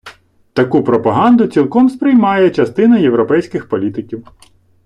Таку 0.53 0.83
пропаганду 0.83 1.47
цілком 1.47 1.89
сприймає 1.89 2.49
частина 2.49 2.97
європейських 2.97 3.69
політиків. 3.69 4.27